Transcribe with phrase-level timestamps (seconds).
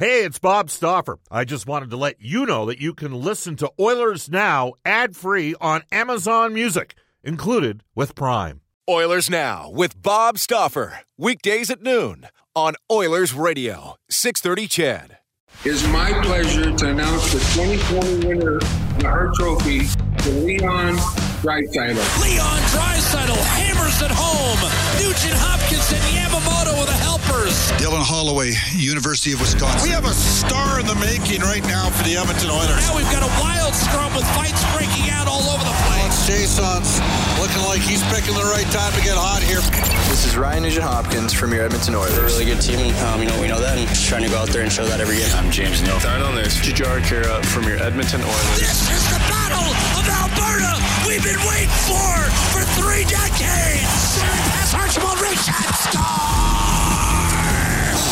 [0.00, 1.18] Hey, it's Bob Stauffer.
[1.30, 5.14] I just wanted to let you know that you can listen to Oilers Now ad
[5.14, 8.62] free on Amazon Music, included with Prime.
[8.88, 11.00] Oilers Now with Bob Stauffer.
[11.18, 15.18] Weekdays at noon on Oilers Radio, 630 CHED.
[15.66, 19.80] It's my pleasure to announce the 2020 winner of the Hart Trophy
[20.22, 20.96] to Leon
[21.40, 21.96] Draisaitl.
[22.20, 24.60] Leon Draisaitl hammers it home.
[25.00, 27.56] Nugent Hopkins and Yamamoto with the helpers.
[27.80, 29.88] Dylan Holloway, University of Wisconsin.
[29.88, 32.84] We have a star in the making right now for the Edmonton Oilers.
[32.84, 36.12] Now we've got a wild scrum with fights breaking out all over the place.
[36.28, 37.00] Jason's
[37.40, 39.64] looking like he's picking the right time to get hot here.
[40.12, 42.20] This is Ryan Nugent Hopkins from your Edmonton Oilers.
[42.20, 44.28] We're a really good team, and um, you know we know that, and just trying
[44.28, 45.32] to go out there and show that every game.
[45.32, 45.96] I'm James Neal.
[46.04, 46.60] Darnell Nurse.
[46.60, 48.60] Jujhar Khaira from your Edmonton Oilers.
[48.60, 50.78] This is the battle of Alberta.
[51.06, 54.20] We've been waiting for for three decades.
[54.50, 56.00] Pass Archibald Richard score.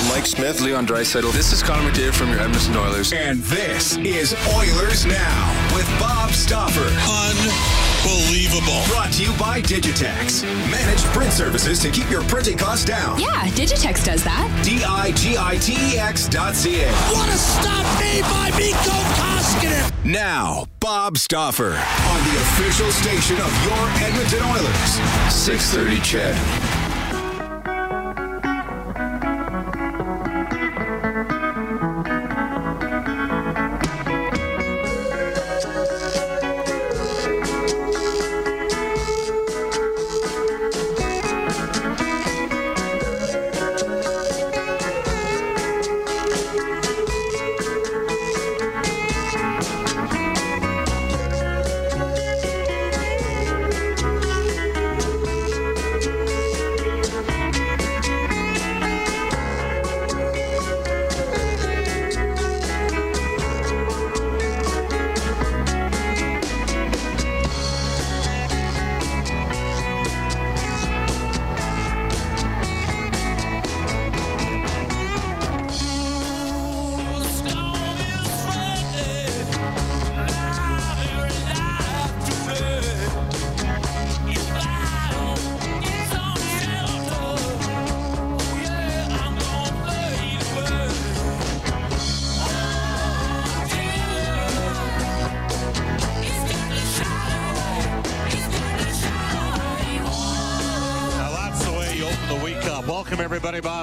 [0.09, 1.33] Mike Smith, Leon Draisaitl.
[1.33, 3.13] This is Connor McDavid from your Edmonton Oilers.
[3.13, 6.81] And this is Oilers Now with Bob Stauffer.
[6.81, 7.88] Unbelievable.
[8.05, 10.43] Brought to you by Digitex.
[10.71, 13.19] Managed print services to keep your printing costs down.
[13.21, 14.49] Yeah, Digitex does that.
[14.65, 16.91] D-I-G-I-T-E-X dot C-A.
[17.13, 19.93] What a stop made by Mikko Koskinen.
[20.05, 25.01] Now, Bob Stauffer on the official station of your Edmonton Oilers.
[25.33, 26.68] 630 CHED.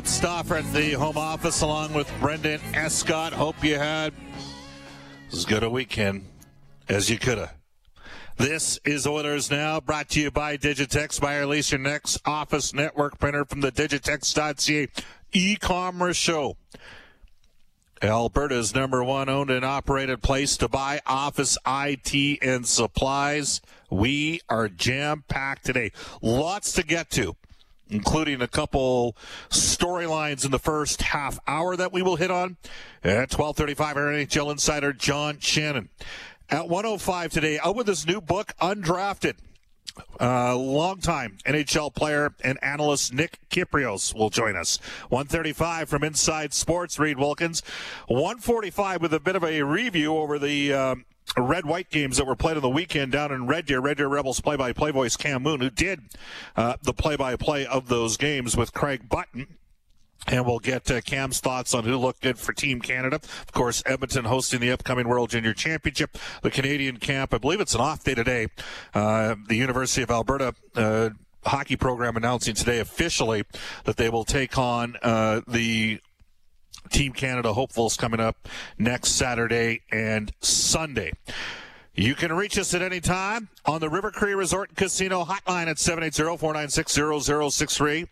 [0.06, 3.34] Bob Stauffer at the home office, along with Brendan Escott.
[3.34, 4.14] Hope you had
[5.32, 6.26] as good a weekend
[6.88, 7.56] as you could have.
[8.38, 11.24] This is Oilers Now, brought to you by Digitex.
[11.24, 14.90] Or lease your next office network printer from the Digitex.ca
[15.34, 16.56] e-commerce show.
[18.04, 23.60] Alberta's number one owned and operated place to buy office IT and supplies.
[23.90, 25.92] We are jam packed today.
[26.22, 27.36] Lots to get to
[27.90, 29.16] including a couple
[29.50, 32.58] storylines in the first half hour that we will hit on.
[33.04, 35.90] At 1235, our NHL insider John Shannon.
[36.50, 39.36] At 105 today, out with his new book, Undrafted.
[40.20, 44.78] Uh, longtime NHL player and analyst Nick Kypreos will join us.
[45.08, 47.64] 135 from Inside Sports, Reed Wilkins.
[48.08, 51.06] 145 with a bit of a review over the um,
[51.38, 53.80] red white games that were played on the weekend down in Red Deer.
[53.80, 56.02] Red Deer Rebels play by play voice Cam Moon, who did
[56.56, 59.58] uh, the play by play of those games with Craig Button.
[60.28, 63.18] And we'll get uh, Cam's thoughts on who looked good for Team Canada.
[63.18, 66.18] Of course, Edmonton hosting the upcoming World Junior Championship.
[66.42, 68.48] The Canadian camp, I believe it's an off day today.
[68.94, 71.10] Uh, the University of Alberta uh,
[71.46, 73.44] hockey program announcing today officially
[73.84, 76.00] that they will take on uh, the
[76.90, 78.48] Team Canada hopefuls coming up
[78.78, 81.14] next Saturday and Sunday.
[81.94, 85.68] You can reach us at any time on the River Cree Resort and Casino hotline
[85.68, 88.08] at 780-496-0063.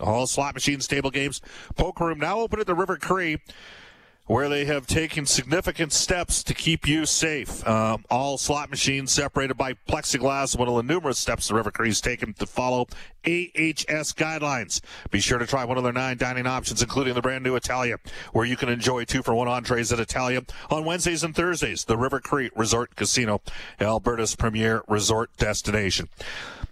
[0.00, 1.42] All slot machines, table games,
[1.76, 3.38] poker room now open at the River Cree
[4.26, 7.66] where they have taken significant steps to keep you safe.
[7.66, 12.00] Um, all slot machines separated by plexiglass, one of the numerous steps the River Cree's
[12.00, 12.86] taken to follow
[13.26, 14.80] AHS guidelines.
[15.10, 17.98] Be sure to try one of their nine dining options, including the brand new Italia,
[18.32, 21.84] where you can enjoy two for one entrees at Italia on Wednesdays and Thursdays.
[21.84, 23.42] The River Cree Resort Casino,
[23.78, 26.08] Alberta's premier resort destination.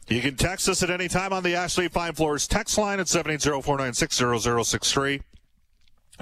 [0.09, 3.09] You can text us at any time on the Ashley Fine Floors text line at
[3.09, 4.17] 780 496
[4.69, 5.21] 0063.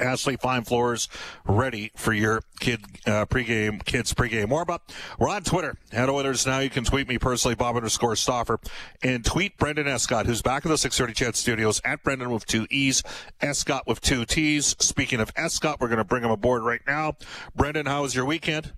[0.01, 1.09] Ashley Fine Floors
[1.45, 4.91] ready for your kid uh, pregame, kids pregame warm up.
[5.19, 6.59] We're on Twitter at Oilers now.
[6.61, 8.59] You can tweet me personally, Bob underscore Stauffer,
[9.03, 12.67] and tweet Brendan Escott, who's back in the 630 CHED Studios at Brendan with two
[12.71, 13.03] E's,
[13.41, 14.77] Escott with two T's.
[14.79, 17.17] Speaking of Escott, we're going to bring him aboard right now.
[17.55, 18.73] Brendan, how was your weekend?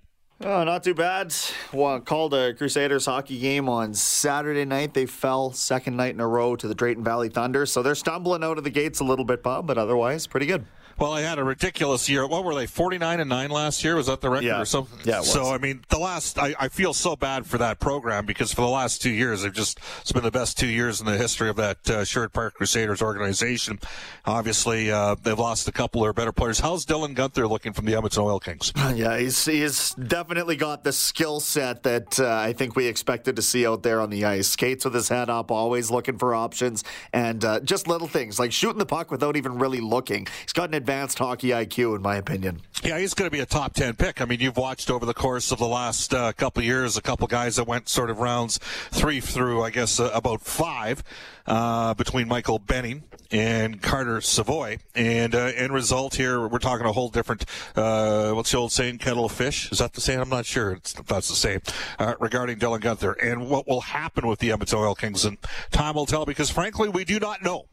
[0.44, 1.32] Oh, not too bad.
[1.72, 4.92] Well, called a Crusaders hockey game on Saturday night.
[4.92, 8.42] They fell second night in a row to the Drayton Valley Thunder, so they're stumbling
[8.42, 10.64] out of the gates a little bit, Bob, but otherwise pretty good.
[11.02, 12.28] Well, I had a ridiculous year.
[12.28, 12.68] What were they?
[12.68, 13.96] Forty nine and nine last year.
[13.96, 14.60] Was that the record yeah.
[14.60, 15.00] or something?
[15.02, 15.22] Yeah.
[15.22, 18.60] So I mean, the last I, I, feel so bad for that program because for
[18.60, 21.48] the last two years, they've just it's been the best two years in the history
[21.48, 23.80] of that uh, Sherwood Park Crusaders organization.
[24.26, 26.60] Obviously, uh, they've lost a couple of their better players.
[26.60, 28.72] How's Dylan Guenther looking from the Edmonton Oil Kings?
[28.94, 33.42] Yeah, he's he's definitely got the skill set that uh, I think we expected to
[33.42, 34.46] see out there on the ice.
[34.46, 38.52] Skates with his head up, always looking for options, and uh, just little things like
[38.52, 40.28] shooting the puck without even really looking.
[40.42, 42.60] He's got an advanced hockey IQ, in my opinion.
[42.82, 44.20] Yeah, he's going to be a top 10 pick.
[44.20, 47.26] I mean, you've watched over the course of the last uh, couple years a couple
[47.26, 48.58] guys that went sort of rounds
[48.90, 51.02] three through, I guess, uh, about five
[51.46, 54.76] uh, between Michael Benning and Carter Savoie.
[54.94, 58.98] And uh, end result here, we're talking a whole different, uh, what's the old saying,
[58.98, 59.72] kettle of fish?
[59.72, 60.20] Is that the same?
[60.20, 61.62] I'm not sure if that's the same
[61.98, 65.24] uh, regarding Dylan Guenther and what will happen with the Edmonton Oil Kings.
[65.24, 65.38] And
[65.70, 67.66] time will tell because, frankly, we do not know.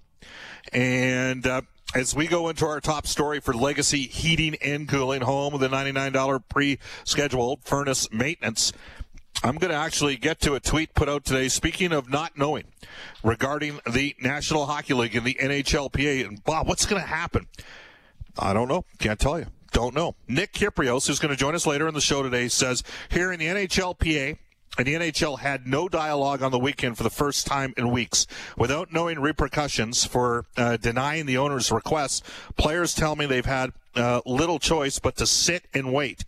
[0.72, 1.45] And
[1.95, 5.69] as we go into our top story for Legacy Heating and Cooling, home with a
[5.69, 8.71] $99 pre-scheduled furnace maintenance.
[9.44, 11.47] I'm going to actually get to a tweet put out today.
[11.47, 12.65] Speaking of not knowing
[13.24, 17.47] regarding the National Hockey League and the NHLPA, and Bob, what's going to happen?
[18.38, 18.86] I don't know.
[19.00, 19.47] Can't tell you.
[19.71, 20.15] Don't know.
[20.27, 23.39] Nick Kypreos, who's going to join us later in the show today, says here in
[23.39, 24.38] the NHLPA,
[24.77, 28.27] and the NHL had no dialogue on the weekend for the first time in weeks.
[28.57, 32.25] Without knowing repercussions for uh, denying the owner's request,
[32.57, 36.24] players tell me they've had uh, little choice but to sit and wait.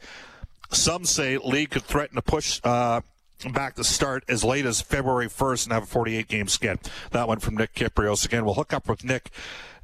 [0.71, 3.01] Some say league could threaten to push uh,
[3.49, 6.79] back to start as late as February 1st and have a 48 game skid.
[7.11, 8.25] That one from Nick Kypreos.
[8.25, 9.31] Again, we'll hook up with Nick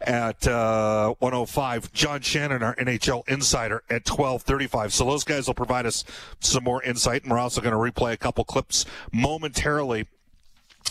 [0.02, 1.92] at uh, 105.
[1.94, 4.94] John Shannon, our NHL insider, at 1235.
[4.94, 6.04] So those guys will provide us
[6.40, 10.08] some more insight, and we're also going to replay a couple clips momentarily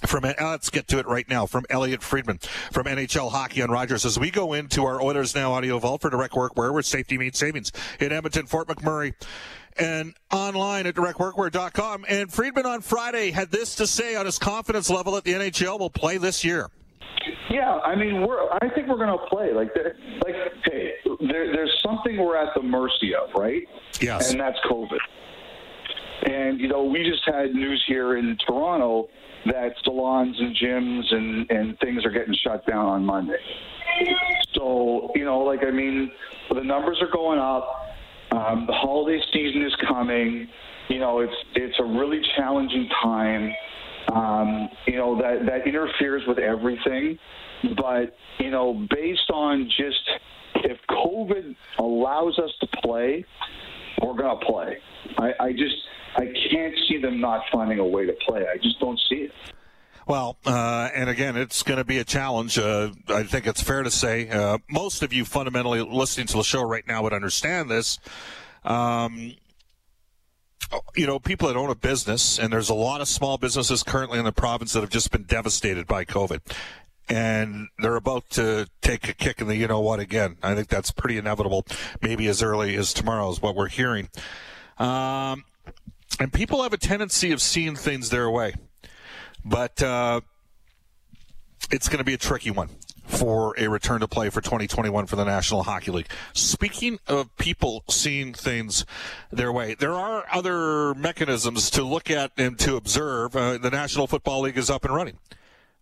[0.04, 2.38] from uh, let's get to it right now from Elliotte Friedman
[2.70, 6.10] from NHL Hockey on Rogers as we go into our Oilers Now audio vault for
[6.10, 9.14] Direct Workwear we're safety means savings in Edmonton, Fort McMurray,
[9.78, 12.04] and online at directworkwear.com.
[12.08, 15.78] And Friedman on Friday had this to say on his confidence level that the NHL
[15.78, 16.70] will play this year.
[17.50, 18.50] Yeah, I mean, we're.
[18.52, 19.52] I think we're going to play.
[19.52, 19.70] Like,
[20.24, 20.34] like,
[20.64, 23.62] hey, there, there's something we're at the mercy of, right?
[24.00, 24.30] Yes.
[24.30, 24.98] And that's COVID.
[26.26, 29.08] And you know, we just had news here in Toronto
[29.46, 33.38] that salons and gyms and and things are getting shut down on Monday.
[34.54, 36.10] So you know, like, I mean,
[36.52, 37.85] the numbers are going up.
[38.36, 40.46] Um, the holiday season is coming.
[40.88, 43.52] You know, it's it's a really challenging time.
[44.12, 47.18] Um, you know that that interferes with everything.
[47.76, 50.10] But you know, based on just
[50.56, 53.24] if COVID allows us to play,
[54.02, 54.76] we're to play.
[55.16, 55.76] I, I just
[56.16, 58.42] I can't see them not finding a way to play.
[58.42, 59.32] I just don't see it.
[60.06, 62.58] Well, uh, and again, it's going to be a challenge.
[62.58, 66.44] Uh, I think it's fair to say uh, most of you fundamentally listening to the
[66.44, 67.98] show right now would understand this.
[68.64, 69.34] Um,
[70.94, 74.20] you know, people that own a business, and there's a lot of small businesses currently
[74.20, 76.40] in the province that have just been devastated by COVID.
[77.08, 80.36] And they're about to take a kick in the you know what again.
[80.42, 81.64] I think that's pretty inevitable,
[82.00, 84.08] maybe as early as tomorrow, is what we're hearing.
[84.78, 85.44] Um,
[86.20, 88.54] and people have a tendency of seeing things their way.
[89.46, 90.22] But uh,
[91.70, 92.68] it's going to be a tricky one
[93.06, 96.08] for a return to play for 2021 for the National Hockey League.
[96.34, 98.84] Speaking of people seeing things
[99.30, 103.36] their way, there are other mechanisms to look at and to observe.
[103.36, 105.18] Uh, the National Football League is up and running,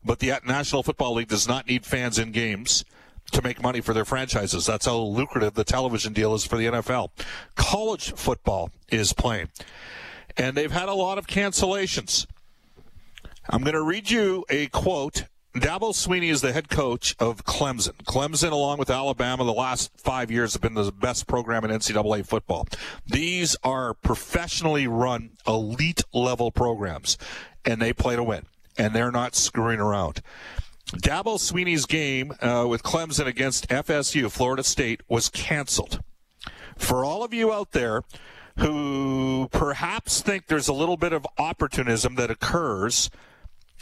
[0.04, 2.84] but the National Football League does not need fans in games
[3.32, 4.66] to make money for their franchises.
[4.66, 7.08] That's how lucrative the television deal is for the NFL.
[7.56, 9.48] College football is playing,
[10.36, 12.26] and they've had a lot of cancellations.
[13.48, 15.24] I'm going to read you a quote.
[15.54, 17.96] Dabo Swinney is the head coach of Clemson.
[18.04, 22.26] Clemson, along with Alabama, the last five years have been the best program in NCAA
[22.26, 22.66] football.
[23.06, 27.18] These are professionally run, elite level programs,
[27.64, 28.46] and they play to win,
[28.78, 30.22] and they're not screwing around.
[30.86, 36.00] Dabo Swinney's game uh, with Clemson against FSU, Florida State, was canceled.
[36.76, 38.02] For all of you out there
[38.58, 43.10] who perhaps think there's a little bit of opportunism that occurs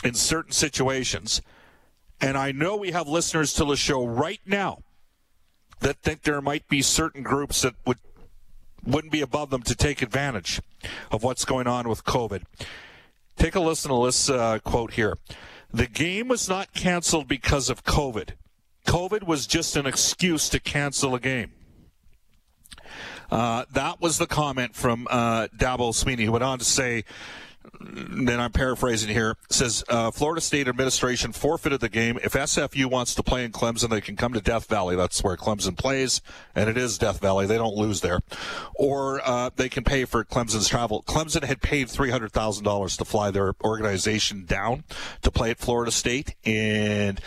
[0.03, 1.43] in certain situations.
[2.21, 4.83] And I know we have listeners to the show right now
[5.81, 7.99] that think there might be certain groups that would
[8.85, 10.61] wouldn't be above them to take advantage
[11.13, 12.43] of what's going on with COVID.
[13.37, 15.19] Take a listen to this uh, quote here.
[15.73, 18.31] The game was not canceled because of COVID.
[18.87, 21.53] COVID was just an excuse to cancel a game.
[23.31, 27.05] Uh, that was the comment from uh, Dabo Swinney, who went on to say,
[27.81, 32.19] then I'm paraphrasing here, says uh, Florida State administration forfeited the game.
[32.23, 34.97] If SFU wants to play in Clemson, they can come to Death Valley.
[34.97, 36.21] That's where Clemson plays,
[36.55, 37.47] and it is Death Valley.
[37.47, 38.21] They don't lose there.
[38.75, 41.03] Or uh, they can pay for Clemson's travel.
[41.03, 44.85] Clemson had paid $300,000 to fly their organization down
[45.23, 47.21] to play at Florida State, and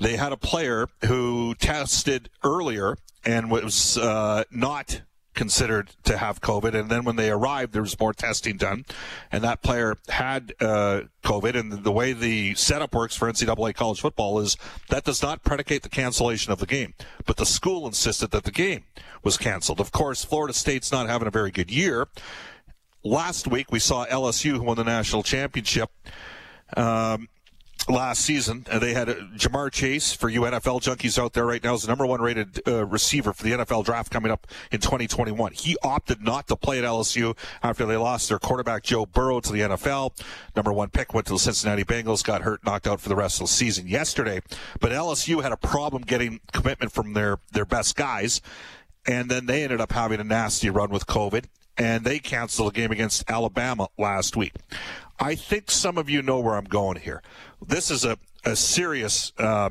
[0.00, 5.02] they had a player who tested earlier and was uh, not
[5.36, 6.74] considered to have COVID.
[6.74, 8.84] And then when they arrived, there was more testing done,
[9.30, 11.54] and that player had uh, COVID.
[11.54, 14.56] And the way the setup works for NCAA college football is
[14.88, 16.94] that does not predicate the cancellation of the game.
[17.24, 18.84] But the school insisted that the game
[19.22, 19.78] was canceled.
[19.78, 22.08] Of course, Florida State's not having a very good year.
[23.04, 25.90] Last week, we saw LSU, who won the national championship.
[26.76, 27.28] Um,
[27.88, 28.66] last season.
[28.72, 31.88] They had uh, Ja'Marr Chase for you NFL junkies out there right now is the
[31.88, 35.52] number one rated uh, receiver for the NFL draft coming up in 2021.
[35.52, 39.52] He opted not to play at LSU after they lost their quarterback Joe Burrow to
[39.52, 40.12] the NFL.
[40.54, 43.40] Number one pick went to the Cincinnati Bengals, got hurt, knocked out for the rest
[43.40, 44.40] of the season yesterday.
[44.80, 48.40] But LSU had a problem getting commitment from their their best guys,
[49.06, 51.44] and then they ended up having a nasty run with COVID
[51.78, 54.54] and they canceled a game against Alabama last week.
[55.18, 57.22] I think some of you know where I'm going here.
[57.66, 59.70] This is a, a serious, uh,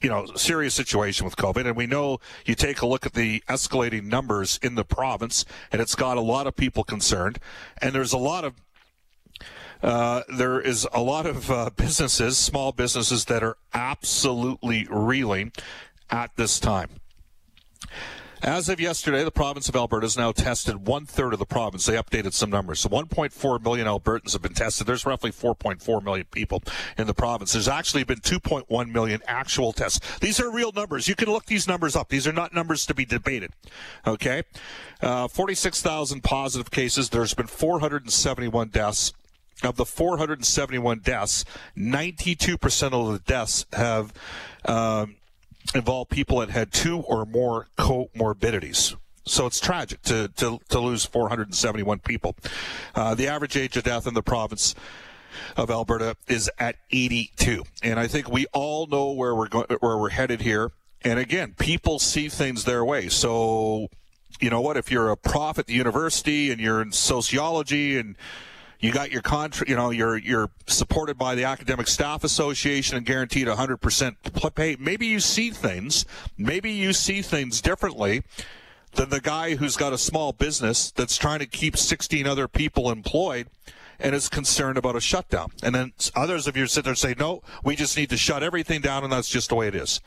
[0.00, 3.42] you know, serious situation with COVID, and we know you take a look at the
[3.48, 7.38] escalating numbers in the province, and it's got a lot of people concerned,
[7.80, 8.54] and there's a lot of
[9.82, 15.52] uh, there is a lot of uh, businesses, small businesses, that are absolutely reeling
[16.10, 16.88] at this time.
[18.42, 21.86] As of yesterday, the province of Alberta has now tested one third of the province.
[21.86, 22.80] They updated some numbers.
[22.80, 24.86] So 1.4 million Albertans have been tested.
[24.86, 26.62] There's roughly 4.4 million people
[26.98, 27.52] in the province.
[27.52, 30.18] There's actually been 2.1 million actual tests.
[30.18, 31.08] These are real numbers.
[31.08, 32.08] You can look these numbers up.
[32.08, 33.52] These are not numbers to be debated.
[34.06, 34.42] Okay?
[35.00, 37.10] Uh, 46,000 positive cases.
[37.10, 39.12] There's been 471 deaths.
[39.62, 41.44] Of the 471 deaths,
[41.78, 44.12] 92% of the deaths have.
[44.64, 45.14] Um,
[45.74, 48.96] involve people that had two or more comorbidities.
[49.26, 52.36] So it's tragic to, to, to lose 471 people.
[52.94, 54.74] Uh, the average age of death in the province
[55.56, 57.64] of Alberta is at 82.
[57.82, 60.72] And I think we all know where we're going, where we're headed here.
[61.02, 63.08] And again, people see things their way.
[63.08, 63.88] So,
[64.40, 64.76] you know what?
[64.76, 68.16] If you're a prof at the university and you're in sociology and
[68.80, 73.06] you got your contract, you know, you're you're supported by the Academic Staff Association and
[73.06, 74.76] guaranteed 100% pay.
[74.78, 76.04] Maybe you see things,
[76.36, 78.22] maybe you see things differently
[78.92, 82.90] than the guy who's got a small business that's trying to keep 16 other people
[82.90, 83.48] employed
[83.98, 85.50] and is concerned about a shutdown.
[85.62, 88.42] And then others of you sit there and say, no, we just need to shut
[88.42, 90.00] everything down, and that's just the way it is.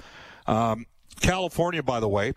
[0.45, 0.85] Um,
[1.19, 2.33] California, by the way,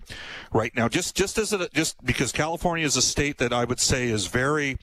[0.52, 3.80] right now, just just as a, just because California is a state that I would
[3.80, 4.78] say is very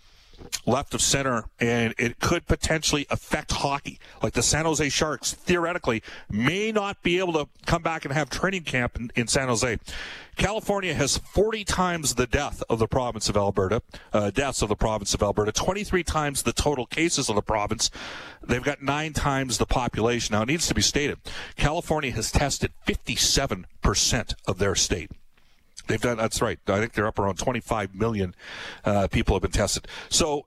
[0.66, 4.00] left of center, and it could potentially affect hockey.
[4.22, 8.30] Like the San Jose Sharks, theoretically, may not be able to come back and have
[8.30, 9.78] training camp in, in San Jose.
[10.36, 13.82] California has 40 times the death of the province of Alberta,
[14.14, 17.90] uh, deaths of the province of Alberta, 23 times the total cases of the province.
[18.48, 20.34] They've got nine times the population.
[20.34, 21.18] Now, it needs to be stated
[21.56, 25.12] California has tested 57% of their state.
[25.88, 26.18] They've done.
[26.18, 26.60] That's right.
[26.68, 28.36] I think they're up around 25 million
[28.86, 29.88] uh, people have been tested.
[30.10, 30.46] So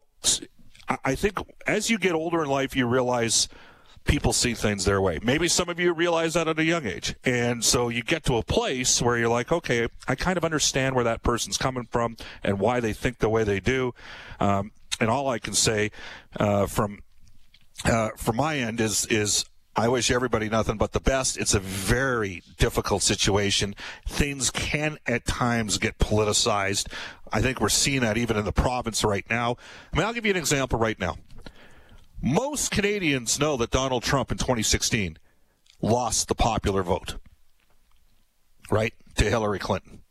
[1.04, 3.48] I think as you get older in life, you realize
[4.04, 5.18] people see things their way.
[5.22, 7.14] Maybe some of you realize that at a young age.
[7.24, 10.94] And so you get to a place where you're like, okay, I kind of understand
[10.94, 13.94] where that person's coming from and why they think the way they do.
[14.40, 15.90] Um, and all I can say
[16.38, 17.00] uh, from
[17.84, 19.44] uh, from my end is is
[19.76, 21.38] I wish everybody nothing but the best.
[21.38, 23.74] It's a very difficult situation.
[24.06, 26.92] Things can at times get politicized.
[27.32, 29.56] I think we're seeing that even in the province right now.
[29.92, 31.16] I mean, I'll give you an example right now.
[32.20, 35.18] Most Canadians know that Donald Trump in 2016
[35.80, 37.16] lost the popular vote,
[38.70, 40.02] right, to Hillary Clinton.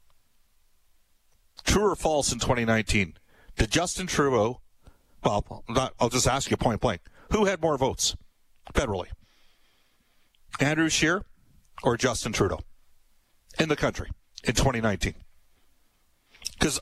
[1.65, 3.15] True or false in 2019?
[3.57, 4.61] Did Justin Trudeau,
[5.23, 5.63] well,
[5.99, 7.01] I'll just ask you point blank,
[7.31, 8.15] who had more votes
[8.73, 9.07] federally?
[10.59, 11.23] Andrew Scheer
[11.83, 12.59] or Justin Trudeau
[13.59, 14.09] in the country
[14.43, 15.15] in 2019?
[16.53, 16.79] Because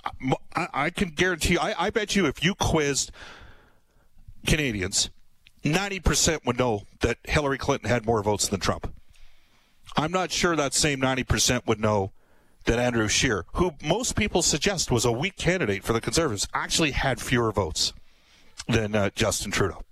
[0.56, 3.12] I, I, can guarantee you, I, I bet you if you quizzed
[4.46, 5.10] Canadians,
[5.64, 8.92] 90% would know that Hillary Clinton had more votes than Trump.
[9.96, 12.12] I'm not sure that same 90% would know
[12.66, 16.92] that Andrew Scheer, who most people suggest was a weak candidate for the Conservatives, actually
[16.92, 17.94] had fewer votes
[18.68, 19.84] than uh, Justin Trudeau.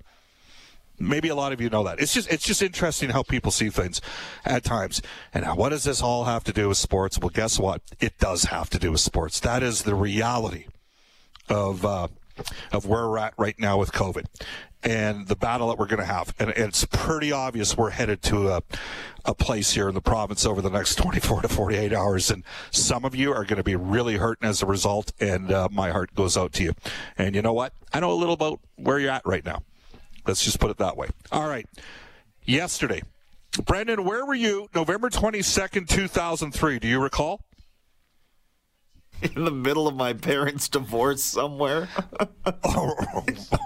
[0.99, 1.99] Maybe a lot of you know that.
[1.99, 4.01] It's just it's just interesting how people see things
[4.45, 5.01] at times.
[5.33, 7.19] And what does this all have to do with sports?
[7.19, 7.81] Well, guess what?
[7.99, 9.39] It does have to do with sports.
[9.39, 10.65] That is the reality
[11.49, 12.07] of uh,
[12.71, 14.25] of where we're at right now with COVID
[14.85, 16.33] and the battle that we're going to have.
[16.37, 18.61] And it's pretty obvious we're headed to a,
[19.25, 22.29] a place here in the province over the next 24 to 48 hours.
[22.29, 25.11] And some of you are going to be really hurting as a result.
[25.19, 26.73] And uh, my heart goes out to you.
[27.17, 27.73] And you know what?
[27.93, 29.63] I know a little about where you're at right now.
[30.25, 31.09] Let's just put it that way.
[31.31, 31.67] All right.
[32.45, 33.01] Yesterday,
[33.65, 36.79] Brendan, where were you November 22nd, 2003?
[36.79, 37.41] Do you recall?
[39.35, 41.87] in the middle of my parents' divorce somewhere.
[42.63, 42.93] oh,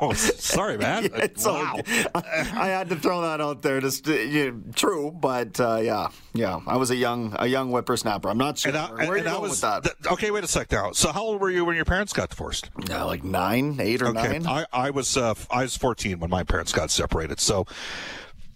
[0.01, 1.10] oh, sorry, man.
[1.20, 1.79] Yeah, wow.
[2.15, 3.79] I, I, had to throw that out there.
[3.79, 6.60] Just you know, true, but uh, yeah, yeah.
[6.68, 8.29] I was a young a young whippersnapper.
[8.29, 8.70] I'm not sure.
[8.70, 9.84] And I, Where and are you was, with that?
[9.84, 10.91] Th- okay, wait a sec now.
[10.91, 12.70] So, how old were you when your parents got divorced?
[12.88, 14.39] Yeah, like nine, eight, or okay.
[14.39, 14.48] nine.
[14.48, 17.39] I, I was uh, I was 14 when my parents got separated.
[17.39, 17.65] So,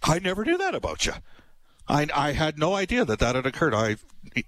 [0.02, 1.14] I never knew that about you.
[1.88, 3.74] I, I had no idea that that had occurred.
[3.74, 3.96] I,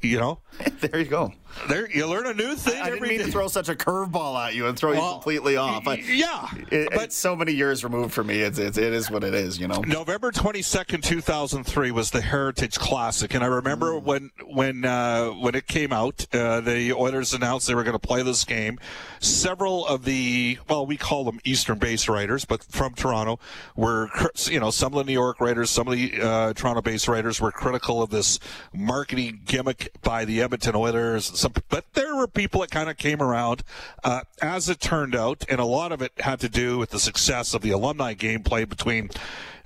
[0.00, 0.40] you know,
[0.80, 1.32] there you go.
[1.68, 2.80] There you learn a new thing.
[2.80, 3.24] I, I didn't mean day.
[3.24, 5.86] to throw such a curveball at you and throw well, you completely off.
[5.86, 8.40] I, yeah, it, but so many years removed for me.
[8.40, 9.58] It's, it's it is what it is.
[9.58, 9.80] You know.
[9.80, 14.02] November twenty second, two thousand three was the Heritage Classic, and I remember mm.
[14.02, 18.06] when when uh, when it came out, uh, the Oilers announced they were going to
[18.06, 18.78] play this game.
[19.20, 23.38] Several of the well, we call them Eastern Base writers, but from Toronto,
[23.74, 24.08] were
[24.44, 27.40] you know some of the New York writers, some of the uh, Toronto Base writers
[27.40, 28.38] were critical of this
[28.72, 33.62] marketing gimmick by the Edmonton Oilers but there were people that kind of came around.
[34.02, 36.98] Uh, as it turned out, and a lot of it had to do with the
[36.98, 39.10] success of the alumni game played between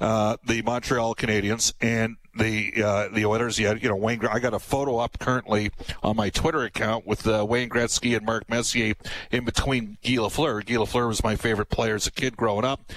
[0.00, 3.58] uh, the Montreal Canadiens and the uh, the Oilers.
[3.58, 4.24] You had, you know, Wayne.
[4.26, 5.70] I got a photo up currently
[6.02, 8.94] on my Twitter account with uh, Wayne Gretzky and Mark Messier
[9.30, 10.64] in between Guy Lafleur.
[10.64, 12.92] Guy Lafleur was my favorite player as a kid growing up.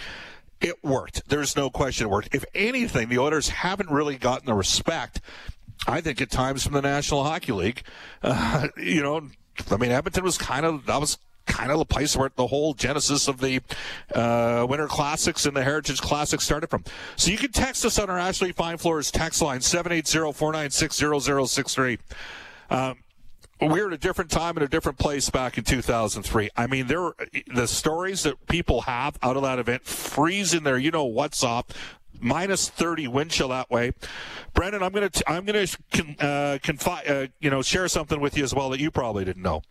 [0.62, 1.28] It worked.
[1.28, 2.34] There's no question it worked.
[2.34, 5.20] If anything, the Oilers haven't really gotten the respect
[5.88, 7.84] I think at times from the National Hockey League.
[8.22, 9.30] Uh, you know,
[9.70, 12.74] I mean, Edmonton was kind of that was kind of the place where the whole
[12.74, 13.62] genesis of the
[14.16, 16.84] uh, Winter Classics and the Heritage Classics started from.
[17.16, 22.00] So you can text us on our Ashley Fine Floors text line 780-496-0063.
[22.70, 22.98] Um,
[23.62, 26.50] we were at a different time and a different place back in 2003.
[26.56, 27.14] I mean, there
[27.54, 30.78] the stories that people have out of that event freezing there.
[30.78, 31.72] You know what's up
[32.20, 33.94] minus 30 wind chill that way.
[34.54, 38.20] Brendan, I'm going to I'm going to con, uh, confide uh, you know share something
[38.20, 39.62] with you as well that you probably didn't know.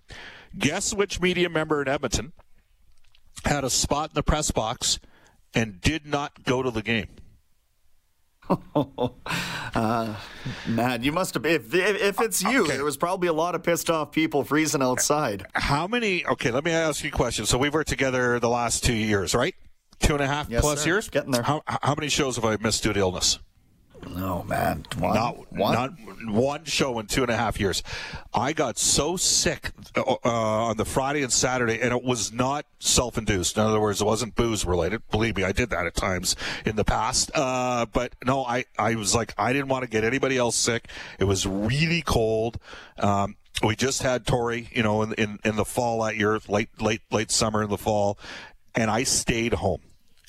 [0.58, 2.32] Guess which media member in Edmonton
[3.44, 4.98] had a spot in the press box
[5.54, 7.08] and did not go to the game?
[8.74, 10.14] uh,
[10.66, 11.46] man, you must have.
[11.46, 12.72] If if it's you, okay.
[12.72, 15.46] there was probably a lot of pissed off people freezing outside.
[15.54, 16.26] How many?
[16.26, 17.46] Okay, let me ask you a question.
[17.46, 19.54] So we've worked together the last two years, right?
[20.02, 20.90] Two and a half yes, plus sir.
[20.90, 21.08] years.
[21.08, 21.42] Getting there.
[21.42, 23.38] How, how many shows have I missed due to illness?
[24.08, 24.84] No, man.
[24.98, 25.74] One, not one.
[25.74, 25.92] Not
[26.26, 27.82] one show in two and a half years.
[28.34, 32.66] I got so sick uh, uh, on the Friday and Saturday, and it was not
[32.80, 33.56] self-induced.
[33.56, 35.02] In other words, it wasn't booze related.
[35.10, 36.34] Believe me, I did that at times
[36.66, 37.30] in the past.
[37.34, 40.88] Uh, but no, I, I was like, I didn't want to get anybody else sick.
[41.20, 42.58] It was really cold.
[42.98, 46.70] Um, we just had Tori, you know, in, in, in the fall that year, late,
[46.80, 48.18] late, late summer in the fall,
[48.74, 49.82] and I stayed home.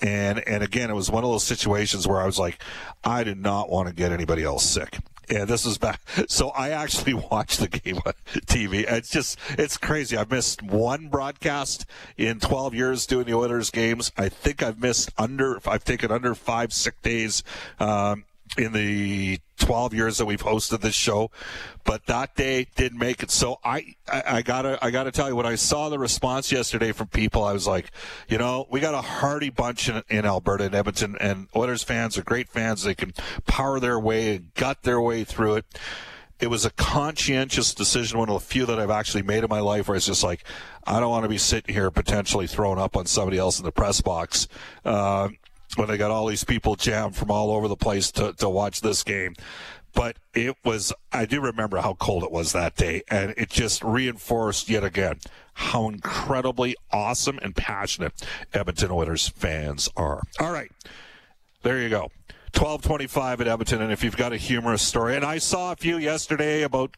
[0.04, 2.62] And and again, it was one of those situations where I was like,
[3.04, 5.00] I did not want to get anybody else sick.
[5.30, 6.02] And this is back.
[6.28, 8.14] So I actually watched the game on
[8.46, 8.86] TV.
[8.92, 10.18] It's just, it's crazy.
[10.18, 11.86] I've missed one broadcast
[12.18, 14.12] in 12 years doing the Oilers games.
[14.18, 17.44] I think I've missed under, I've taken under five sick days.
[17.80, 18.26] Um,
[18.58, 21.32] in the 12 years that we've hosted this show,
[21.86, 23.32] but that day didn't make it.
[23.32, 26.92] So I, I, I, gotta, I gotta tell you, when I saw the response yesterday
[26.92, 27.92] from people, I was like,
[28.28, 32.18] you know, we got a hearty bunch in, in Alberta and Edmonton, and Oilers fans
[32.18, 32.84] are great fans.
[32.84, 33.14] They can
[33.46, 35.66] power their way and gut their way through it.
[36.40, 39.62] It was a conscientious decision, one of the few that I've actually made in my
[39.62, 40.44] life, where it's just like,
[40.86, 43.72] I don't want to be sitting here potentially throwing up on somebody else in the
[43.72, 44.50] press box.
[44.84, 45.30] Uh,
[45.78, 48.82] when they got all these people jammed from all over the place to, to watch
[48.82, 49.36] this game.
[49.94, 53.84] But it was, I do remember how cold it was that day, and it just
[53.84, 55.20] reinforced yet again
[55.54, 58.14] how incredibly awesome and passionate
[58.54, 60.24] Edmonton Oilers fans are.
[60.40, 60.72] All right,
[61.62, 62.10] there you go.
[62.54, 65.98] 1225 at Edmonton, and if you've got a humorous story, and I saw a few
[65.98, 66.96] yesterday about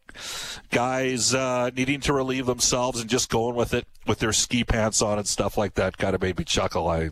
[0.70, 5.02] guys uh, needing to relieve themselves and just going with it with their ski pants
[5.02, 6.90] on and stuff like that, kind of made me chuckle.
[6.90, 7.12] I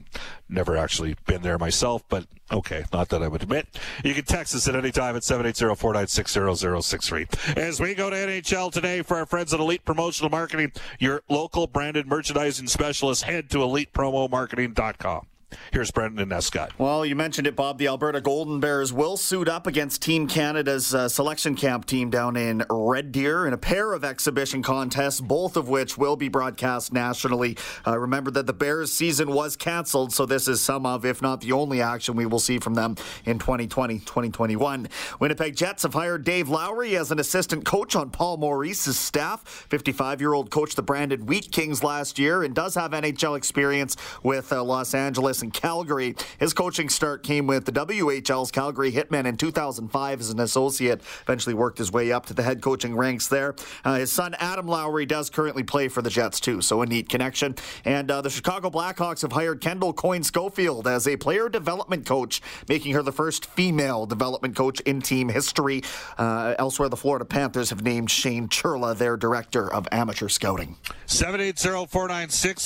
[0.50, 3.80] never actually been there myself, but okay, not that I would admit.
[4.04, 7.58] You can text us at any time at 780-496-0063.
[7.58, 11.66] As we go to NHL today for our friends at Elite Promotional Marketing, your local
[11.66, 15.28] branded merchandising specialist, head to elitepromomarketing.com.
[15.72, 16.72] Here's Brendan Escott.
[16.78, 17.78] Well, you mentioned it, Bob.
[17.78, 22.36] The Alberta Golden Bears will suit up against Team Canada's uh, selection camp team down
[22.36, 26.94] in Red Deer in a pair of exhibition contests, both of which will be broadcast
[26.94, 27.58] nationally.
[27.86, 31.42] Uh, remember that the Bears season was canceled, so this is some of, if not
[31.42, 34.88] the only action we will see from them in 2020 2021.
[35.20, 39.44] Winnipeg Jets have hired Dave Lowry as an assistant coach on Paul Maurice's staff.
[39.70, 43.96] 55 year old coached the Brandon Wheat Kings last year and does have NHL experience
[44.24, 46.16] with uh, Los Angeles in Calgary.
[46.40, 51.02] His coaching start came with the WHL's Calgary Hitmen in 2005 as an associate.
[51.24, 53.54] Eventually worked his way up to the head coaching ranks there.
[53.86, 57.10] Uh, his son Adam Lowry does currently play for the Jets too, so a neat
[57.10, 57.56] connection.
[57.86, 62.42] And uh, the Chicago Blackhawks have hired Kendall Coyne Schofield as a player development coach,
[62.68, 65.84] making her the first female development coach in team history.
[66.18, 70.78] Uh, elsewhere, the Florida Panthers have named Shane Churla their director of amateur scouting.
[71.06, 72.64] 780 496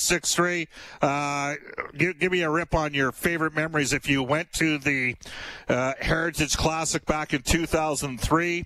[0.00, 0.68] 0063
[2.00, 3.92] give, give, me a rip on your favorite memories.
[3.92, 5.14] If you went to the
[5.68, 8.64] uh, Heritage Classic back in 2003,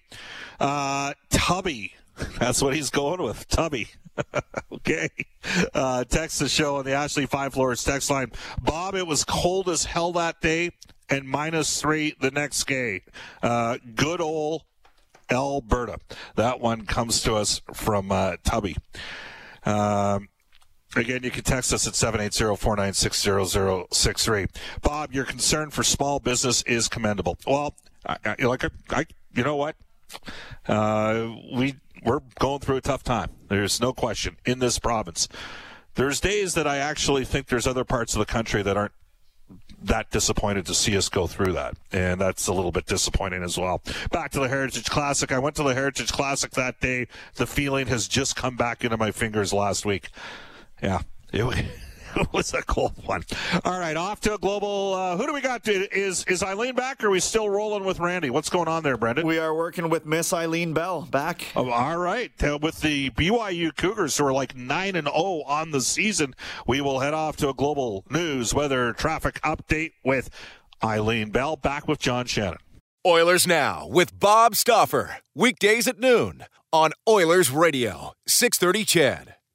[0.60, 1.92] uh, Tubby,
[2.38, 3.88] that's what he's going with, Tubby.
[4.72, 5.08] okay.
[5.74, 8.30] Uh, text the show on the Ashley Fine Floors text line.
[8.62, 10.70] Bob, it was cold as hell that day
[11.10, 13.02] and minus three the next day.
[13.42, 14.62] Uh, good old
[15.28, 15.98] Alberta.
[16.36, 18.76] That one comes to us from uh, Tubby.
[19.66, 20.28] Um,
[20.96, 24.48] Again, you can text us at 780-496-0063.
[24.82, 27.38] Bob, your concern for small business is commendable.
[27.46, 27.74] Well,
[28.06, 29.76] I, I, like I, you know what?
[30.66, 33.30] Uh, we we're going through a tough time.
[33.48, 35.28] There's no question in this province.
[35.94, 38.92] There's days that I actually think there's other parts of the country that aren't
[39.82, 41.76] that disappointed to see us go through that.
[41.92, 43.82] And that's a little bit disappointing as well.
[44.10, 45.30] Back to the Heritage Classic.
[45.30, 47.06] I went to the Heritage Classic that day.
[47.34, 50.08] The feeling has just come back into my fingers last week.
[50.82, 51.00] Yeah.
[51.32, 51.66] It,
[52.16, 53.24] it was a cold one.
[53.64, 54.94] All right, off to a global.
[54.94, 55.66] Uh, who do we got?
[55.66, 57.02] Is is Eileen back?
[57.02, 58.30] Or are we still rolling with Randy?
[58.30, 59.26] What's going on there, Brendan?
[59.26, 61.46] We are working with Miss Eileen Bell back.
[61.56, 65.70] Oh, all right, uh, with the BYU Cougars who are like nine and zero on
[65.70, 66.34] the season.
[66.66, 70.30] We will head off to a global news weather traffic update with
[70.82, 71.56] Eileen Bell.
[71.56, 72.58] Back with John Shannon.
[73.06, 78.84] Oilers now with Bob Stauffer weekdays at noon on Oilers Radio six thirty.
[78.84, 79.34] CHED.